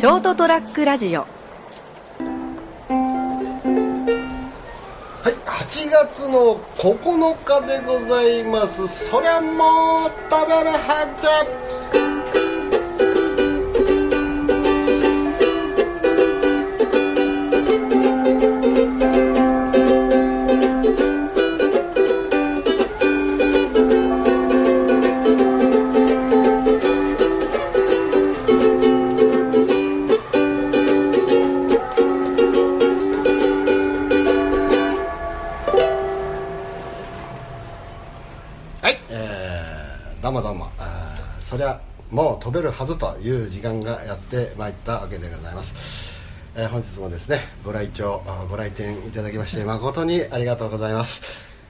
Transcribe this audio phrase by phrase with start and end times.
[0.00, 1.26] ショートトラックラジオは
[5.26, 8.88] い、8月の9日でございます。
[8.88, 11.69] そりゃもう食べるはず。
[42.20, 46.12] もう飛べるはずという時間がやってまいったわけでございます。
[46.54, 51.22] えー本日もですね、ご来庁、ご来店いただきまして誠にありがとうございます。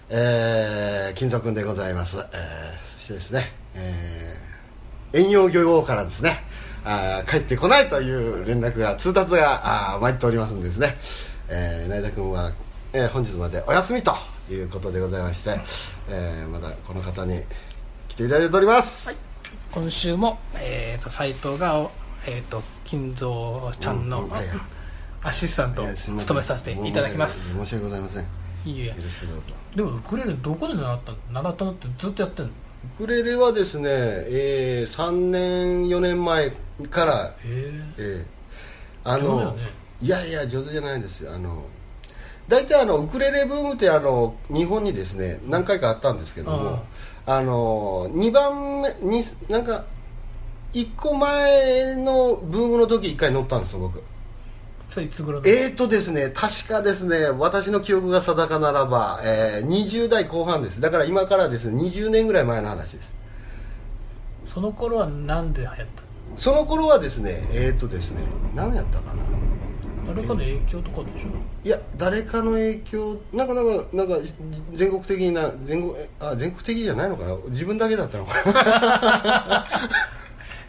[0.09, 2.17] えー、金蔵君でございます。
[2.19, 2.25] えー、
[2.99, 6.43] そしてですね、えー、遠洋漁業からですね、
[6.85, 10.97] あ帰ってこないという連絡が通達があ参っておりますんでですね、
[11.49, 12.51] えー、内田君は、
[12.93, 14.17] えー本日までお休みと
[14.51, 15.61] いうことでございまして、
[16.09, 17.41] えーまだこの方に
[18.09, 19.30] 来ていただいております、
[19.73, 21.89] 今週も、えー、と斉藤が、
[22.27, 24.29] えー、と金蔵ちゃんの、
[25.23, 27.57] アシスタントを務めさせていただきます。
[27.57, 28.23] 申し訳ございません。
[28.23, 28.29] よ
[28.65, 28.95] いいえ。
[29.77, 31.19] でもウクレレどこで習ったの？
[31.33, 32.51] 習ったのってずっとやってんの？
[33.01, 36.51] ウクレレはですね、えー、3年4年前
[36.91, 39.63] からへええーあのね。
[40.03, 41.33] いやいや上手じゃないんですよ。
[41.33, 41.65] あの
[42.49, 46.83] 大体あのウクレレブームってあの日本にですね何回かあったんですけども、
[47.33, 49.85] あの2番目になんか
[50.73, 54.03] 1個前のブームの時1回乗ったんですよ僕。
[54.89, 60.81] それいつ頃えーとですね確かですね私の記憶が定かならば、えー20代後半です。
[60.81, 63.15] だから今からですね20年ぐらい前の話です。
[64.53, 65.83] その頃は何で流行った？
[65.85, 65.87] の
[66.37, 68.23] その頃はですねえーとですね
[68.57, 69.23] 何やったかな？
[70.07, 71.29] 誰かの影響とかでしょ？
[71.65, 73.21] いや誰かの影響？
[73.33, 74.17] なんかなんかなんか
[74.73, 77.37] 全国的な全国あ全国的じゃないのかな？
[77.49, 79.67] 自分だけだったのかな？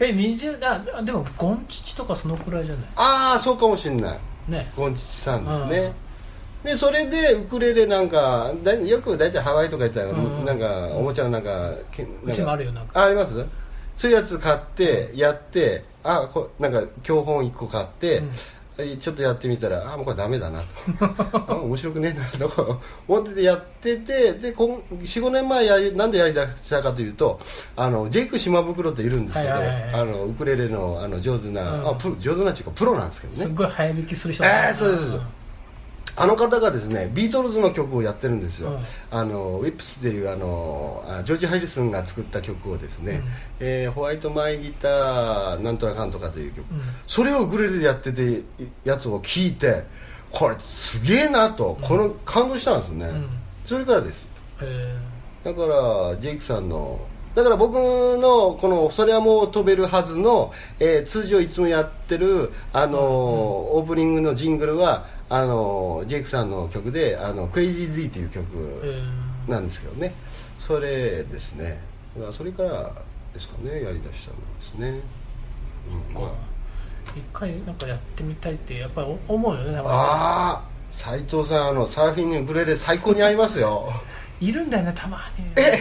[0.00, 0.58] え20
[0.98, 2.84] あでもゴンチチとかそのくらいじゃない？
[2.96, 4.18] ああそうかもしんない。
[4.48, 4.70] ね。
[4.76, 5.92] ゴンチチさんですね。
[6.64, 13.00] でそれでウクレレなんかだよく大体ハワイとか行ったら、うんなんかおもちゃのなんかけなんかうちもあるよなんか。
[13.00, 13.44] ああります？
[13.96, 18.22] そういうやつ買ってやってあこなんか教本1個買って、
[18.98, 20.66] ちょっとやってみたらあもうこれダメだなと
[21.48, 22.78] あ面白くねえなとか
[23.08, 27.40] 思っててやっててで45年前やりなんでやりだしたかというと
[27.76, 31.88] あのジェイク島袋っているんですけど、あのウクレレのあの上手な、うん。
[31.88, 33.38] あプロ上手なっていうかプロなんですけどね。
[33.38, 35.22] すっごい早弾きする人えーそうそうそう
[36.14, 38.84] あの方がですねビートルズの曲をやってるんですよ、うん。
[39.10, 43.22] あのウィップスっていうあのあジョージ・ハリスンが作った曲をですね、
[43.60, 43.66] うん。
[43.66, 46.80] えーホワイトマイギターなんとかかんとかという曲、うん。
[47.06, 48.42] それをウクレレでやってて
[48.84, 49.84] やつを聴いて
[50.30, 53.28] これすげえなと、この感動したんですよね、うん。
[53.64, 54.26] それからです。
[54.60, 54.96] え
[55.44, 57.00] だからジェイクさんの
[57.34, 69.50] だから僕のこの「それはもう飛べるはずの」えー通常いつもやってるあのーオープニングのジングルはあのージェイクさんの曲で「あの Crazy G」っていうー曲えー。
[69.50, 70.14] なんですけどね。
[70.58, 71.80] それですね。
[72.30, 72.92] それから
[73.32, 75.00] ですかねやりだしたのですね、
[76.10, 76.22] うん。
[76.22, 76.32] まあ
[77.16, 83.90] 一回なんかやってみたいってやっぱり思うよねああ斉藤さんあのサーフィンにウクレレ最高に合いますよ。
[84.38, 85.46] にいるんだよねたまに。
[85.56, 85.78] え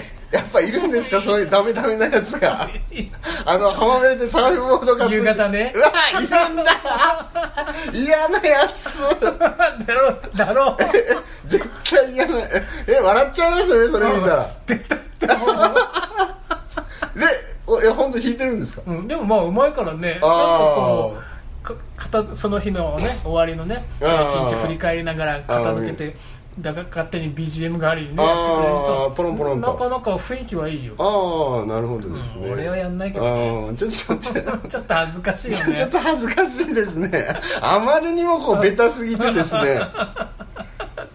[0.51, 1.19] ぱいるんですか？
[1.21, 2.69] そういうダメダメなやつが。
[3.45, 5.71] あの浜辺でサーフボードが夕方ね。
[5.75, 6.63] うわいるんだ。
[7.93, 8.99] 嫌なやつ。
[9.85, 11.47] だろうだろう。
[11.47, 12.37] 絶対嫌な
[12.87, 14.49] え笑っちゃいますよねそれ見たら。
[14.67, 14.85] で
[17.67, 18.81] おえ本当弾いてるんですか？
[18.85, 20.11] うん、でもまあうまいからね。
[20.11, 21.21] なんかこう
[21.63, 24.05] か片その日のね終わりのね一
[24.49, 26.15] 日振り返りながら片付けて
[26.59, 29.09] だから勝手に BGM 代わりにねやってくれるあと。
[29.11, 29.71] ーポロンポロンと。
[29.71, 37.27] なかなか雰囲気はいいよ、ああなるほどですね、うん俺はやんないけどああちょっと ちょっと恥ずかしいよちょっねと恥ずかしいですね。
[37.61, 39.79] あまりにもこうベタすぎてですね。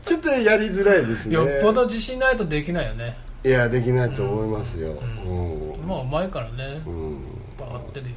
[0.04, 1.34] ちょっとやりづらいですね。
[1.34, 3.18] よっぽど自信ないとできないよね。
[3.44, 4.94] いやできないと思いますよ、
[5.26, 5.86] うん。
[5.86, 6.80] まあうまいからね。
[6.86, 7.18] うん。
[7.58, 8.12] バカってるよ。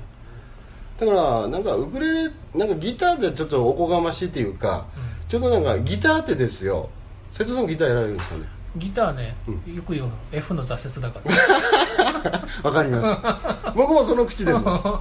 [1.00, 4.86] だからなんかウクレレなんかギターでちょっとおこがましいっていうか、
[5.28, 6.90] ちょっとなんかギターってですよ
[7.32, 8.42] 瀬戸さんもギターやられるんですかね？
[8.76, 9.36] ギターね、
[9.74, 10.12] よく言うの。
[10.32, 12.40] F の挫折だから。
[12.70, 13.74] わかります。
[13.76, 14.60] 僕もその口です。
[14.60, 15.00] も ん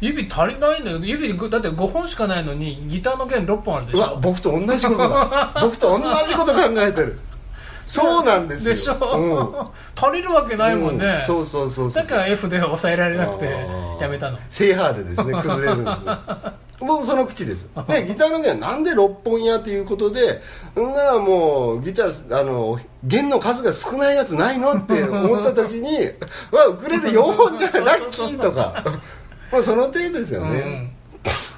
[0.00, 0.98] 指足りないんだよ。
[1.02, 5.52] 指だって5本しかないのにギターの弦6本あるでしうわょ僕と同じことだ。
[5.60, 7.18] 僕と同じこと考えてる。
[7.86, 8.74] そうなんですよ。
[8.74, 11.26] でしょ、足りるわけないもんね、うん。
[11.26, 14.02] そうそうそうそうだから F で抑えられなくてあー。
[14.02, 14.38] やめたの。
[14.48, 16.04] 制覇でですね崩れるんですね
[16.80, 17.68] 僕その口です。
[17.88, 20.40] でギターの弦なんで6本やっていうことで
[20.78, 26.10] んならもうギターあの弦の数が少ないやつないのって思った時に
[26.50, 28.82] わウクレレ4本じゃないラッキーとか。
[29.52, 30.94] まあその程度ですよね、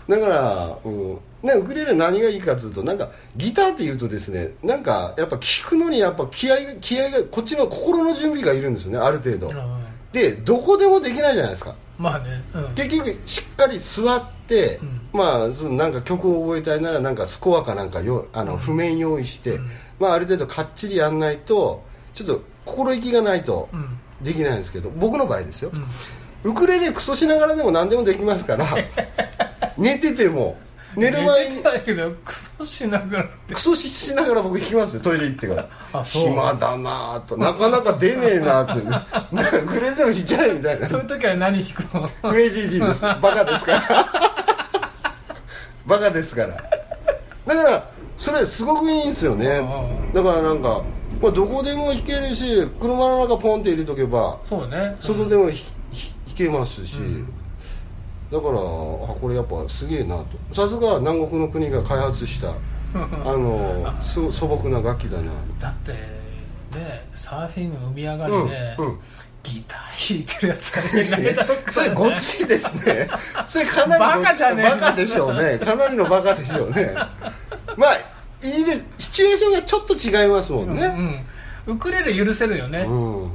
[0.09, 1.19] だから、うん。
[1.43, 9.49] ね、ウクレレ何がいいかというとなんかギターっていうとですねなんかやっぱ聴くのにやっぱ気合が気合がこっちの心の準備がいるんですよねある程度。
[9.49, 9.83] うん
[10.13, 15.01] でどこでもできないじゃないですかまあね、うん、結局しっかり座って、うん。
[15.13, 19.71] まあそのなんか曲を覚えたいならなんかスコアかなんかよあの譜面用意して、うん。
[20.01, 21.85] まあある程度かっちりやんないと
[22.15, 23.99] ちょっと心意気がないとうん。
[24.21, 25.73] できないんですけど僕の場合ですよ、
[26.45, 26.53] うん。
[26.53, 28.69] ウクレレクソしながらでも何でもできますから
[29.79, 30.57] 寝てても
[30.97, 31.57] 寝る前に。
[31.57, 35.03] 寝てたけどクソしながらクソししながら僕行きますよ。
[35.03, 36.03] トイレ行ってから。
[36.05, 37.37] 暇だなぁと。
[37.37, 38.85] なかなか出ねえなって。
[38.89, 39.05] なん
[39.45, 40.89] かウクレレでも弾いちゃえみたいな。
[40.89, 41.81] そういう時は何弾く
[42.23, 42.31] の？
[42.31, 43.03] クレイジージーです。
[43.21, 43.83] バカですから。
[45.87, 46.49] バカですから。
[46.49, 49.47] だからそれすごくいいんですよね。
[49.47, 50.83] うんだからなんか、
[51.21, 54.97] まあ、どこでも弾けるし車の中ポンって入れとけばそうね。
[55.01, 55.57] 外でも弾
[56.37, 56.97] けますし、
[58.33, 60.55] だからあこれやっぱすげえなと。
[60.55, 62.49] さすが南国の国が開発した
[62.95, 65.31] あのす素朴な楽器だな。
[65.61, 68.99] だってねサーフィンの海上がりで、うんうん。
[69.43, 71.35] ギター弾いてるやつがいない。
[71.35, 73.09] だろうそれごついですね。
[73.49, 75.59] それかなりのバカじゃねえバカでしょうね。
[75.59, 76.95] かなりのバカでしょうね。
[77.77, 77.97] まあ
[78.47, 80.87] いいですシチュエーションがちょっと違いますもんね。
[81.67, 82.93] うん、ウクレレ許せるよね、う
[83.27, 83.31] ん、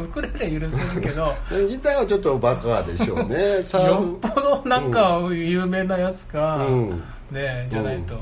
[0.00, 3.62] ウクレレ許せるけど 自体はちょっとバカでしょうね。
[3.64, 7.02] サーよフっぽどなんか有名なやつか、うん。
[7.30, 8.14] ねじゃないと、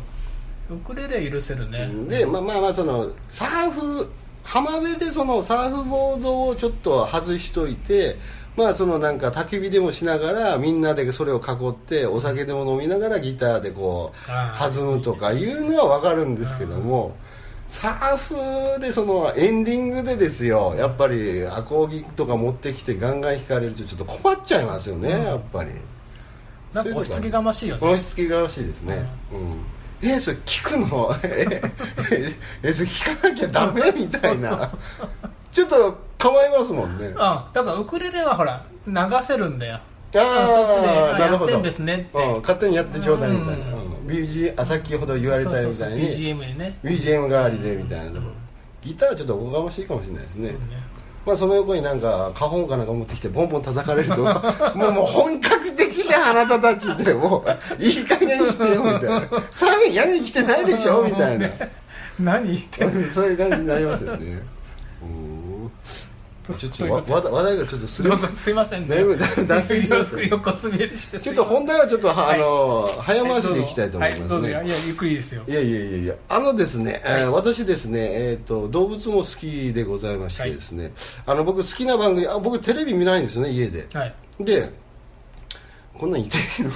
[0.70, 4.08] ウクレレ許せるね、でまあまあまあそのサーフ
[4.42, 8.16] 浜辺でそのサーフボードをちょっと外しといて
[8.56, 17.16] まあそのなんか焚き火でもしながらみんなでそれを囲ってお酒でも飲みながらギターでこう弾むとかいうのは分かるんですけども
[17.66, 25.70] サーフでそのエンディングでですよやっぱりアコギとか持ってきてガンガン弾かれるとちょっと困っちゃいますよね、やっぱり。
[26.72, 27.86] なんか押し付けがましいよね。
[27.86, 29.06] 押し付けがましいですね。
[30.02, 30.08] うん。
[30.08, 31.14] えそれ聞くの？
[31.24, 31.62] え
[32.62, 34.68] えそれ聞かなきゃダメみたいな。
[35.52, 37.06] ちょっと構いますもんね。
[37.06, 39.76] うん、だからウクレレはほら流せるんだよ。
[39.76, 39.80] あ
[40.12, 41.52] そっちでああなるほど。
[41.52, 42.22] やってんですねって。
[42.22, 46.08] うん勝手にやってちょうだいみたいな、うんうん BG あ先ほど言われたみたいに。
[46.08, 46.78] BGM にね。
[46.84, 48.28] BGM 代わりでみたいなとこ。
[48.82, 50.54] ギターはちょっとおこがましいかもしれないですね、
[51.24, 54.16] まあその横になんか花本かなんか持ってきてボンボン叩かれると
[54.76, 57.44] もうもう本格的じゃんあなたたちっても。
[57.78, 59.20] ういい加減してよみたいな。
[59.50, 61.48] サーフィンやりに来てないでしょみたいな。
[62.20, 64.26] 何言って そういう感じになりますよね。
[64.26, 64.53] うん
[66.52, 68.96] ちょっとわ話題話題がちょっとすれすいませんね。
[69.46, 75.42] 脱線しますよ横滑りしてちょっと本題はちょっとあの早回しでいきたいと思いはいますね、いやゆっくりですよ。
[75.48, 80.92] いやいやいやいやあのですね、えー私ですね、えー、と動物も好きでございましてですね、
[81.26, 83.86] あの僕好きな番組あ僕テレビ見ないんですよね家で。
[83.92, 84.14] はい。
[84.40, 84.83] で
[85.98, 86.70] こんなん言っていいの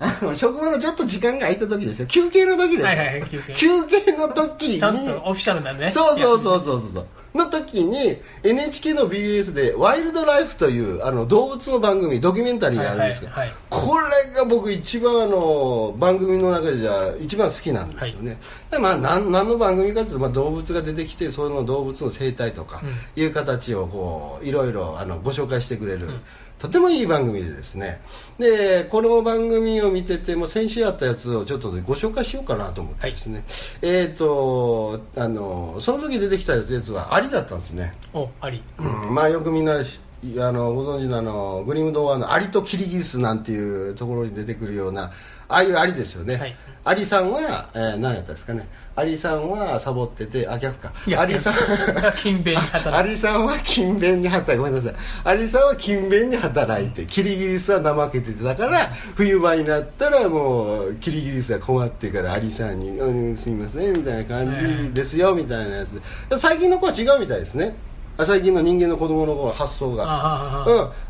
[0.00, 2.06] あの職場のちょっと時間が空いた時ですよ。
[2.06, 3.54] 休憩の時ですよ、はいはいはい休憩。
[3.54, 4.78] 休憩の時に。
[4.78, 7.06] ちゃんとオフィシャルなねそうそうそううそうそうそう。
[7.34, 13.58] の時に NHK の BS で「ワイルドライフ」というあの動物の番組ドキュメンタリーがあるんですけど、はいはいはい。
[13.70, 18.38] これが僕一番あの番組の中でじゃ一番好きなんですよね、
[18.70, 22.82] でまあ何何の番組かというと、まあ、動物が出てきてその動物の生態とか
[23.14, 26.08] いう形をこういろいろあのご紹介してくれる、
[26.58, 28.00] とてもいい番組でですね。
[28.38, 33.44] でこの番組を見ててもう先週やったやつをちょっとご紹介しようかなと思ってですね、
[33.82, 39.14] えっ、とあのその時出てきたやつはアリだったんですね、おありうん。
[39.14, 40.00] まあよくみんなし
[40.40, 45.12] あのご存知のあのグリム童話のアリとキリギリスなんていうところに出てくるような
[45.48, 46.56] ああいうアリですよね、はい。
[46.84, 48.66] アリさんは、えー何やったですかね。
[48.96, 50.92] アリさんはサボっててあ逆か。
[51.16, 51.54] アリさん
[52.16, 53.08] 勤勉にア働く。
[53.08, 54.94] リさんは勤勉に働いごめんなさい。
[55.24, 64.54] アリさんは勤勉に働いてキリギリスは怠けててだから冬場になったらもうキリギリスが困ってからアリさんに「うんすみません」みたいな感
[64.86, 66.40] じですよみたいなやつ。
[66.40, 67.74] 最近の子は違うみたいですね。
[68.16, 70.04] あ最近の人間の子供の子の発想が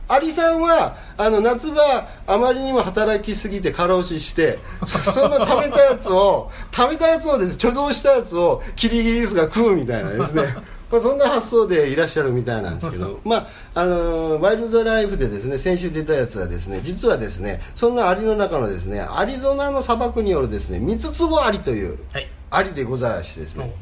[0.08, 1.82] アリさんはあの夏場
[2.26, 10.42] あまりにも働きすぎて過労死して そその食べたやつを食べたやつをです貯蔵したやつをキリギリスが食うみたいなですね。
[10.90, 13.20] まあそんな発想でいらっしゃるみたいなんですけど。
[13.24, 22.28] まああのワイルドライフでですね先週出たやつはですね実はですねそんなアリの中のですねアリゾナの砂漠によるですねミツツボアリというはい。
[22.50, 23.66] アリでございましてですね。
[23.66, 23.74] まあ、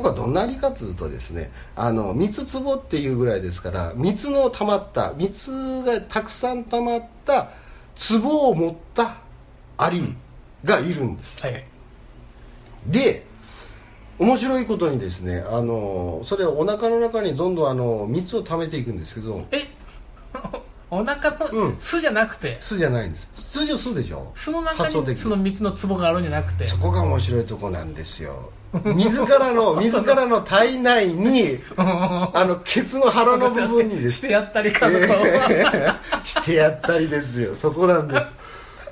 [0.00, 5.50] これどんなアリかというとですねあの蜜壺っていうぐらいですから蜜の溜まった蜜
[5.84, 7.50] がたくさん溜まった
[8.20, 9.16] 壺を持った
[9.76, 10.14] アリ
[10.64, 11.42] がいるんです。
[11.42, 11.52] はい。
[11.52, 11.64] はい
[12.86, 13.26] で
[14.18, 19.66] 面白いことにですねあのそれをお腹の中にどんどんあの蜜を溜めていくんですけどえ
[20.94, 21.70] お腹うん。
[21.72, 23.28] の巣じゃなくて、巣じゃないんです。
[23.50, 24.30] 通常巣でしょ。
[24.34, 25.16] 巣の中にに。
[25.16, 26.66] その蜜の壺があるんじゃなくて。
[26.66, 28.50] そこが面白いとこなんですよ。
[28.84, 34.18] 自らの 自らの体内に あのケツの腹の部分にです。
[34.18, 37.54] してやったりかと、え ーしてやったりですよ。
[37.54, 38.32] そこなんです。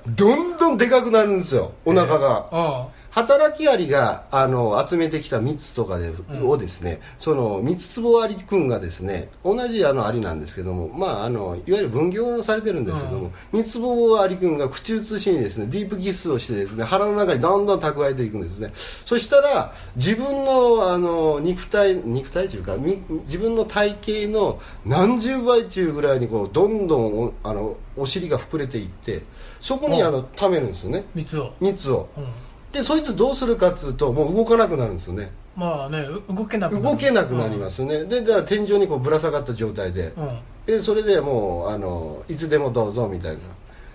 [0.09, 1.73] どんどんでかくなるんですよ。
[1.85, 18.73] お腹が、うん働きアリがあの集めてきた蜜とかで、をですねその蜜つぼアリくんがですね同じあのアリなんですけどもまああのいわゆる分業されてるんですけども、蜜つぼアリくんが口移しにですねディープキスをしてですね腹の中にどんどん蓄えていくんですね。
[19.04, 29.23] そしたら自分のあの肉体肉体というかみ自分の体型の何十倍中ぐらいにこうどんどんおあのお尻が膨れていって
[29.61, 31.04] そこにあの溜めるんですよね。
[31.14, 32.09] 蜜を、蜜を。
[32.16, 32.25] うん、
[32.73, 35.31] でそいつどうするかっつうともう動かなくなるんですよね。
[35.55, 35.99] まあね
[36.29, 36.85] う動けなくなる。
[36.85, 40.12] 動けなくなりますよね、でだから天井にこうぶら下がった状態で。
[40.17, 43.41] うん、うんでそれでもうあのいつでもどうぞみたいな。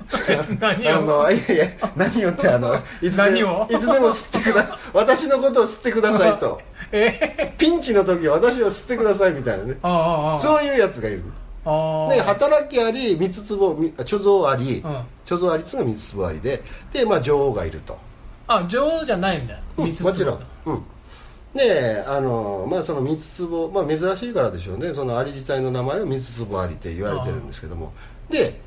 [0.59, 1.67] 何あをのいやいや
[1.97, 3.67] 何をってあのいつで何を？
[3.69, 6.61] いつでも吸ってくだ 私のことを吸ってくださいと。
[6.91, 7.53] え？
[7.57, 9.77] ピンチの時は私を吸ってくださいみたいなね。
[9.81, 11.23] ああああそういうやつがいる。
[11.65, 12.13] ああ。
[12.13, 14.91] で働きあり三つ壺み貯蔵あり、うん。
[15.25, 16.63] 貯蔵ありっつうのが三つ壺ありで。
[16.93, 17.97] で、まあ、女王がいると
[18.47, 20.39] あ女王じゃないんだようん蜜もちろん。
[20.65, 20.83] 壺、うん、
[21.55, 24.93] であのまあその三つ壺、まあ、珍しいからでしょうね。
[24.93, 27.93] そのアリ自体の名前を三つ壺アリって言われてるんですけども。
[28.29, 28.59] で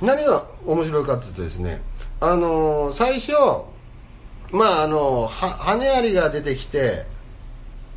[0.00, 1.80] 何が面白いかっていうとですね
[2.20, 3.32] あの最初
[4.50, 7.04] まああのは羽アリが出てきて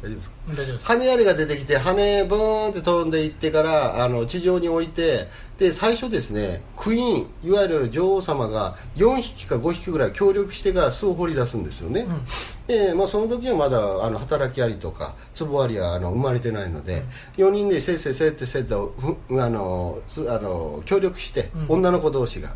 [0.05, 0.35] 大丈夫ですか？
[0.49, 0.85] 大丈夫です。
[0.85, 12.05] 羽アリが出てきて羽ブーンって飛んでいってからあの地上に降りてで最初ですねクイーンいわゆる女王様が4匹か5匹ぐらい協力してから巣を掘り出すんですよね、
[12.67, 17.03] でまあ、その時はまだあの働きアリとか壺アリはあの生まれてないので、
[17.37, 21.77] 4人でせっせせってせっとふあのつあの協力して、うん。
[21.77, 22.55] 女の子同士が。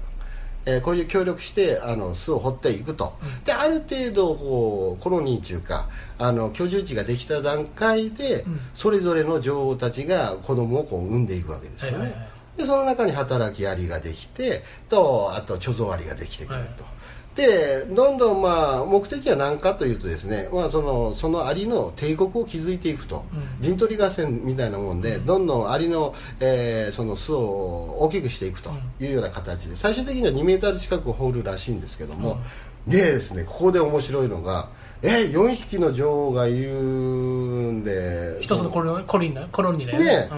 [0.69, 3.13] えーこういう協力してあの巣を掘っていくと、
[3.45, 8.59] である程度こうコロニーというかあの居住地ができた段階で、うん。
[8.73, 16.89] それぞれの女王たちが子供をこう産んでいくわけですよね、はいはいはいでその中に働きアリができてとあと貯蔵アリができてくると、は
[17.39, 23.61] でどんどんまあ目的は何かというとですね、まあ、そのそのアリの帝国を築いていくと、うん。
[23.61, 32.39] 陣取り合戦みたいなもんで、どんどんアリの,、えーその巣を大きくしていくというような形で最終的には2メーター近く掘るらしいんですけども、
[32.87, 34.69] でですねここで面白いのが
[35.01, 38.37] え4匹の女王がいるんで。
[38.41, 40.05] 一つのコロコロニーだコロニーだよね。
[40.05, 40.29] ね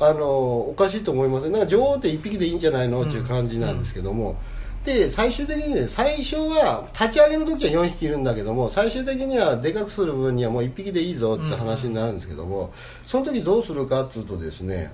[0.00, 0.26] あの
[0.70, 1.52] おかしいと思いません？
[1.52, 3.02] なんか女王って1匹でいいんじゃないの？
[3.02, 4.36] っていう感じなんですけども、
[4.84, 12.72] で最終的にね最初は立ち上げの時は4匹いるんだけども最終的にはでかくする分にはもう1匹でいいぞって話になるんですけども、
[13.06, 14.92] その時どうするかっていうとですね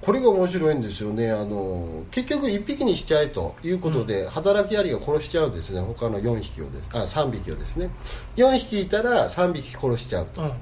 [0.00, 1.30] これが面白いんですよね。
[1.32, 5.80] あの結局1匹にしちゃえということで、働きアリが殺しちゃうんですね。
[5.80, 6.88] 他の4匹をです。
[6.92, 7.88] あ3匹をですね。
[8.36, 10.52] 4匹いたら3匹殺しちゃうと、うん。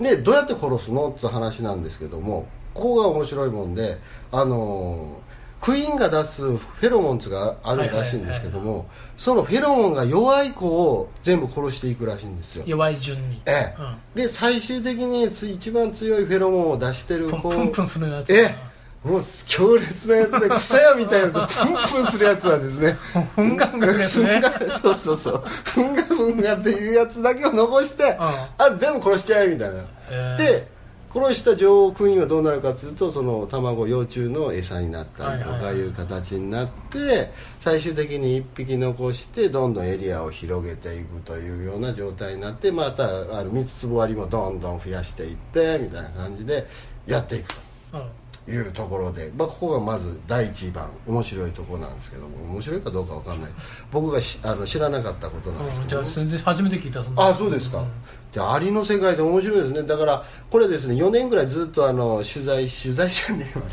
[0.00, 3.98] でどうやって殺すのって話なんですけどもここが面白いもんで
[4.30, 8.86] あのークイーンが出すフェロモンズがあるらしいんですけども
[9.16, 12.64] そのフェロモンが弱い子を全部殺していくらしいんですよ。
[12.66, 13.42] 弱い順に。
[13.46, 13.76] ええ。
[13.78, 13.96] うん。
[14.14, 18.32] で最終的につ一番強いフェロモンを出してる子プンプンプンするやつ。
[18.32, 18.68] ええ。
[19.08, 21.54] もう強烈なやつで草屋みたいなやつ。
[21.58, 22.96] プンプンするやつはですね。
[23.34, 25.44] ふんがふんがふんがそうそうそう。
[25.64, 28.48] ふんがふんがっていうやつだけを残して、あ
[28.78, 30.36] 全部殺しちゃえみたいな、へえ。
[30.38, 30.77] で
[31.12, 43.04] 殺した女王クイーンはどうなるかというとその卵幼虫の餌になったりとかいう形になって最終的に1匹残してどんどんエリアを広げていくというような状態になってまた
[43.38, 46.66] あの三つ壺割りもどんどん増やしていってみたいな感じで
[47.06, 47.60] やっていくと。
[47.94, 53.50] うんいうところで、まあ、ここがまず第一番面白いところなんですけども面白いかどうかわかんない。
[53.92, 57.86] 僕がしあの知らなかったことなんですうんじゃあけども、全然初めて聞いたそんなあそうですか、ん
[58.32, 59.82] じゃあアリの世界で面白いですね。
[59.82, 63.64] だからこれですね4年ぐらいずっとあの取材取材じゃねえわ。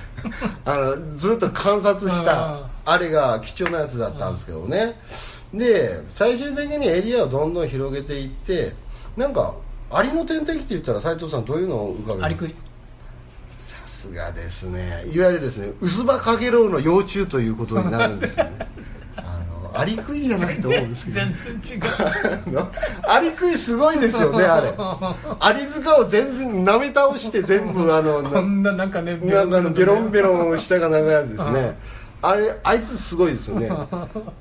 [0.75, 4.99] あのずっと観察したあれが貴重なやつだったんですけどね。
[5.53, 8.73] で最終的にエリアをどんどん広げていって
[9.15, 9.53] なんか
[9.89, 12.25] アリの天敵って言ったら斉藤さんどういうのを浮かべる？
[12.25, 12.49] アリクイ。
[12.49, 12.55] さ
[14.05, 15.03] すがですね。
[15.11, 18.51] いわゆるですねウスバカゲロウの幼虫ということになるんですよね。
[19.17, 19.41] あ
[19.73, 21.25] のアリクイじゃないと思うんですけど。
[21.25, 22.67] 全然違う。
[23.09, 24.73] アリクイすごいですよねあれ。
[25.39, 31.77] アリ塚を全然舐め倒して全部あの こんななんかねなんかあのベロンベロン下が長いやつですね。
[32.21, 33.69] あれあいつすごいですよね。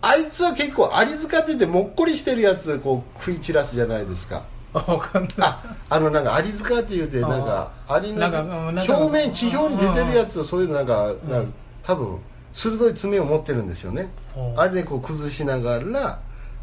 [0.00, 4.42] あいつは結構アリ塚って言ってもっこりしてるやつこう食い散らすじゃないですか
[4.74, 5.32] わかんない。
[5.38, 11.52] ああのなんかアリ塚って言ってなんかアリの表面地表に出てるやつをそういうのなんかなんか
[11.82, 12.18] 多分
[12.52, 14.08] 鋭い爪を持ってるんですよね。
[14.36, 14.60] うん。
[14.60, 16.20] あれでこう崩しながら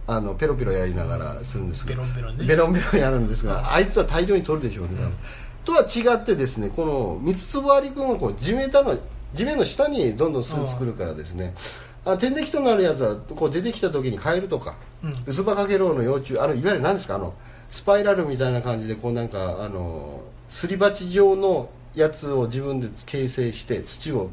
[0.07, 2.03] あのペロペロやりながらするんですけど。
[2.03, 4.91] ベロンベロンロンベロンやるんですがあいつは大量に取るでしょうね
[5.63, 8.97] とは違ってですねこの三つ粒アリ君はこう地面の
[9.33, 11.53] 地面の下にどんどん巣作るからですね。
[12.03, 15.23] あ天敵となるやつはこう出てきた時にカエルとか、うん。
[15.27, 17.33] ウスバカゲロウの幼虫あのいわゆる何ですかあの
[17.71, 24.29] スパイラルみたいな感じでこうなんかあのすり鉢状のやつを自分で形成して土を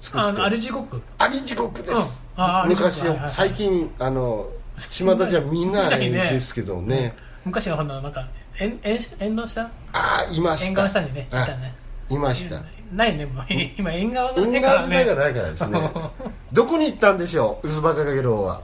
[0.00, 0.28] 作って。
[0.28, 1.00] あのアリジゴク？
[1.18, 2.44] アリ地獄です、うん。
[2.44, 7.14] あ昔、はいはいはい最近あの巷じゃ見ないですけどね。
[7.44, 8.28] 昔はほんななんか
[8.58, 9.70] 縁縁縁の下？
[9.92, 10.66] ああいました。
[10.66, 11.74] 縁側下にねいあたね。
[12.10, 12.62] いました。
[12.92, 13.44] ないねもう。
[13.78, 15.04] 今縁側が運ねからね。
[15.04, 15.90] 河時代がないからですね。
[16.52, 17.68] どこに行ったんでしょう？
[17.68, 18.62] ウスバカゲロウは、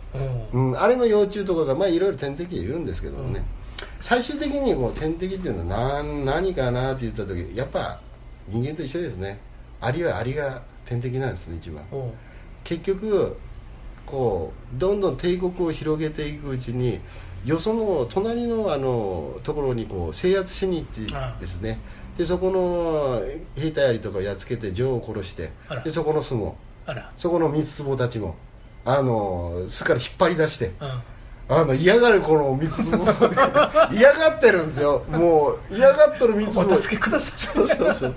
[0.52, 0.70] うん。
[0.70, 3.44] うん、あれの幼虫とかがまあいろいろ天敵いるんですけどもね、
[4.00, 8.00] 最終的にこう天敵っていうのは何何かなって言った時やっぱ
[8.48, 9.38] 人間と一緒ですね。
[9.80, 11.82] アリはアリが天敵なんですね一番。
[12.64, 13.36] 結局
[14.04, 17.00] こうどんどん帝国を広げていくうちに
[17.44, 21.78] よその隣のあのところにこう制圧しに行ってですね。
[22.16, 23.22] でそこの
[23.60, 25.50] 兵隊アリとかをやっつけて女王を殺して
[25.84, 26.56] でそこの巣も
[27.18, 28.36] そこの三つ壺たちも
[28.86, 31.02] あの巣から引っ張り出してうん
[31.48, 32.96] あの嫌がるこの三つ壺
[33.92, 35.04] 嫌がってるんですよ。
[35.08, 37.38] もう嫌がっとる三つ壺お助けください。
[37.38, 38.14] そうそうそう。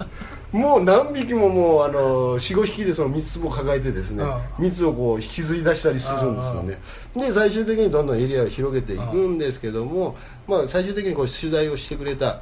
[0.51, 6.79] もう何匹ももうあの45匹でその蜜を抱えてですねう蜜をこう引きずり出したりするんですよね。
[7.15, 10.15] で最終的にどんどんエリアを広げていくんですけども
[10.47, 12.39] まあ最終的にこう取材をしてくれた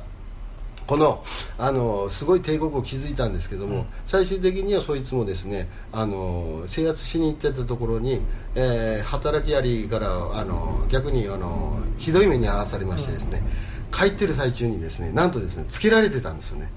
[0.88, 1.22] この
[1.60, 8.22] あのすごい帝国を築いたんですけども、最終的にはそいつもですねあの制圧しに行ってたところに、
[8.56, 13.44] えー働きアリからあの逆にあのひどい目に遭わされましてですね、
[13.92, 16.70] 帰ってる最中にですねなんとですねつけられてたんですよね。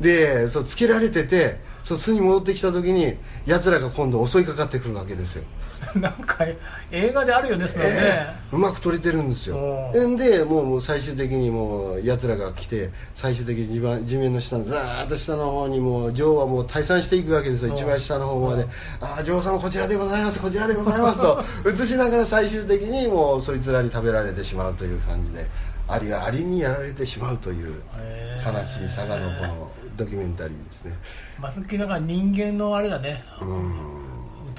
[0.00, 3.14] でそうつけられててそう巣に戻ってきた時に
[3.46, 5.44] 奴らが今度襲いかかってくるわけですよ。
[5.94, 6.44] なんか
[6.90, 9.92] 映画であるようですもんね、うまく撮れてるんですよ。
[9.92, 17.72] でもうもう最終的にもう奴らが来て最終的に地盤地面の下のずーっと下の方にもう女王はもう退散していくわけですよ。
[17.72, 18.66] お一番下の方まで
[19.00, 21.40] 「ああ女王様こちらでございますこちらでございます」と。
[21.70, 25.46] 映しながら最終的にもうそいつらに食べられてしまうという感じで
[25.86, 29.65] アリがアリにやられてしまうというへ悲ーしい佐賀のこの
[29.96, 30.92] ドキュメンタリーですね。
[31.40, 33.24] まさきだから人間のあれだね。
[33.40, 33.72] うん。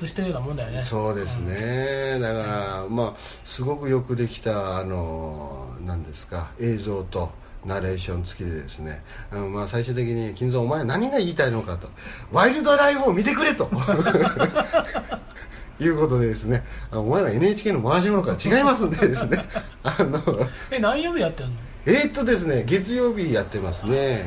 [0.01, 0.79] 映してるようなもんだよね。
[0.79, 7.31] そうですね、だから、まあ、すごくよくできた、あの、なんですか、映像と。
[7.65, 11.89] ナレーション付きでですね、うんまあ、最終的に金蔵お前何が言いたいのかと。
[12.31, 13.69] ワイルドライフを見てくれと。
[15.79, 16.63] いうことでですね。
[16.91, 18.35] あお前は NHK の回し物か。
[18.41, 19.37] ら違いますんでですね。
[19.83, 20.19] あの。
[20.71, 21.66] え何曜日やってんの？
[21.87, 24.25] えーっとですね月曜日やってますね。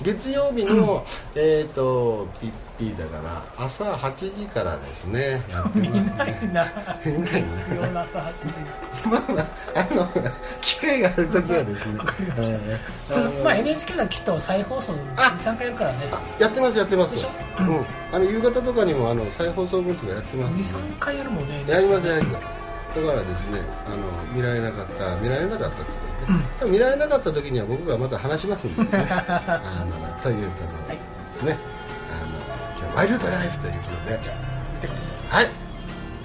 [0.00, 5.42] 月曜日の、えーっとピッピーだから朝8時からですね。
[5.50, 6.66] やってます見ないな
[7.04, 7.38] 見な。
[7.38, 8.32] いね必要な朝8
[9.02, 9.46] 時まあまあ
[9.90, 10.08] あの
[10.60, 11.98] 機会がある時はですね。
[13.42, 15.98] まあ NHK がきっと再放送あ23回やるからね。
[16.12, 17.26] あやってますやってます。
[17.58, 20.54] うん、あの夕方とかにもあの再放送分とかやってます。
[20.54, 21.64] んで23回やるもんね。
[21.66, 22.44] やりますやります。
[22.44, 22.63] だ
[23.00, 23.96] からですねあの
[24.34, 26.04] 見られなかった見られなかったっつって
[26.64, 29.04] ね、見られなかった時には僕がまた話しますんでですね。
[29.10, 31.00] あのというところでで
[31.40, 31.58] すね、
[32.10, 32.30] あの
[32.78, 34.18] 今日はワイルドライフということで。
[34.22, 34.36] じゃあ
[34.74, 35.42] 見てください。
[35.42, 35.50] はい。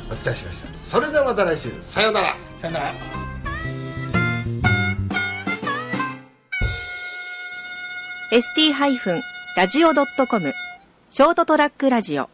[0.10, 0.70] お伝えしました。
[0.78, 1.70] それではまた来週。
[1.82, 2.36] さようなら。
[2.60, 2.94] さよなら。
[8.32, 10.54] ST-radio.com
[11.10, 12.30] ショートトラックラジオ